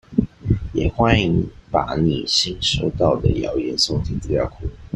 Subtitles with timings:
[0.73, 4.67] 也歡迎把你新收到的謠言送進資料庫